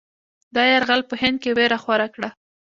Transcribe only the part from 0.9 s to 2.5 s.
په هند کې وېره خوره کړه.